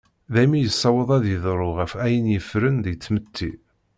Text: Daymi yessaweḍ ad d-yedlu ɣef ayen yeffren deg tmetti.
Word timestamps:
Daymi 0.33 0.57
yessaweḍ 0.63 1.09
ad 1.17 1.21
d-yedlu 1.23 1.69
ɣef 1.79 1.91
ayen 2.05 2.31
yeffren 2.33 2.75
deg 2.85 2.95
tmetti. 3.05 3.51